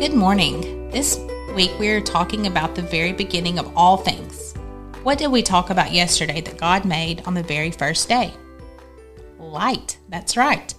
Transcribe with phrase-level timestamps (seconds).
[0.00, 0.88] Good morning.
[0.88, 1.20] This
[1.54, 4.54] week we are talking about the very beginning of all things.
[5.02, 8.32] What did we talk about yesterday that God made on the very first day?
[9.38, 9.98] Light.
[10.08, 10.72] That's right.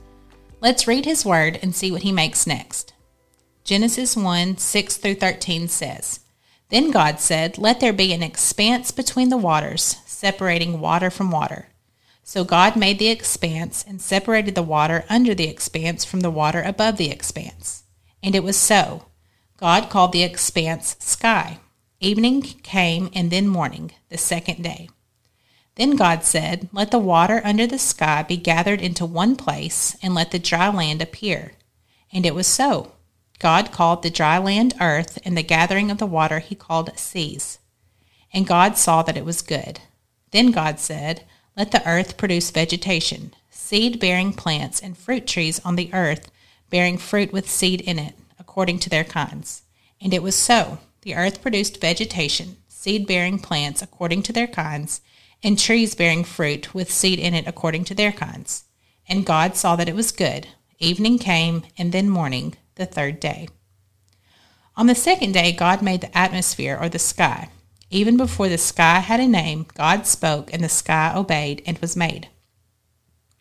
[0.60, 2.96] Let's read His Word and see what He makes next.
[3.64, 6.22] Genesis 1 6 through 13 says,
[6.70, 11.68] Then God said, Let there be an expanse between the waters, separating water from water.
[12.24, 16.64] So God made the expanse and separated the water under the expanse from the water
[16.64, 17.84] above the expanse.
[18.24, 19.06] And it was so.
[19.62, 21.60] God called the expanse sky.
[22.00, 24.90] Evening came and then morning, the second day.
[25.76, 30.16] Then God said, Let the water under the sky be gathered into one place, and
[30.16, 31.52] let the dry land appear.
[32.12, 32.94] And it was so.
[33.38, 37.60] God called the dry land earth, and the gathering of the water he called seas.
[38.34, 39.80] And God saw that it was good.
[40.32, 41.24] Then God said,
[41.56, 46.32] Let the earth produce vegetation, seed bearing plants, and fruit trees on the earth,
[46.72, 48.16] bearing fruit with seed in it
[48.52, 49.62] according to their kinds.
[50.02, 50.80] And it was so.
[51.04, 55.00] The earth produced vegetation, seed bearing plants according to their kinds,
[55.42, 58.66] and trees bearing fruit with seed in it according to their kinds.
[59.08, 60.50] And God saw that it was good.
[60.80, 63.48] Evening came, and then morning, the third day.
[64.76, 67.52] On the second day, God made the atmosphere or the sky.
[67.90, 71.96] Even before the sky had a name, God spoke, and the sky obeyed and was
[71.96, 72.28] made.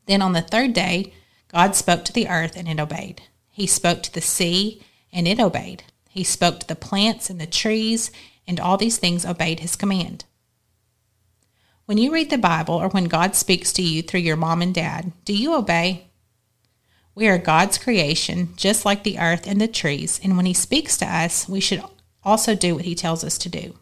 [0.07, 1.15] Then on the third day,
[1.49, 3.23] God spoke to the earth, and it obeyed.
[3.51, 5.85] He spoke to the sea, and it obeyed.
[6.09, 8.11] He spoke to the plants and the trees,
[8.47, 10.25] and all these things obeyed his command.
[11.87, 14.75] When you read the Bible or when God speaks to you through your mom and
[14.75, 16.07] dad, do you obey?
[17.15, 20.97] We are God's creation, just like the earth and the trees, and when he speaks
[20.99, 21.83] to us, we should
[22.25, 23.77] also do what he tells us to do.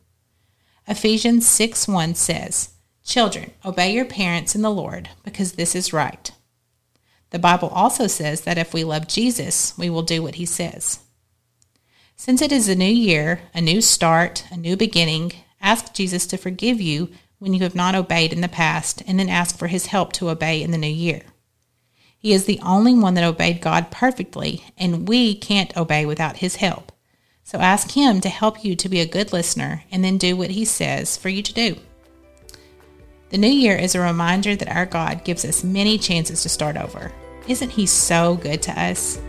[0.86, 2.70] Ephesians 6 1 says,
[3.04, 6.30] Children, obey your parents in the Lord, because this is right.
[7.30, 11.00] The Bible also says that if we love Jesus, we will do what he says.
[12.20, 16.36] Since it is a new year, a new start, a new beginning, ask Jesus to
[16.36, 19.86] forgive you when you have not obeyed in the past, and then ask for his
[19.86, 21.22] help to obey in the new year.
[22.18, 26.56] He is the only one that obeyed God perfectly, and we can't obey without his
[26.56, 26.90] help.
[27.44, 30.50] So ask him to help you to be a good listener and then do what
[30.50, 31.76] he says for you to do.
[33.30, 36.76] The new year is a reminder that our God gives us many chances to start
[36.76, 37.12] over.
[37.46, 39.20] Isn't he so good to us?